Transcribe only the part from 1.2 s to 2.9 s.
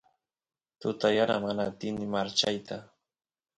mana atini marchayta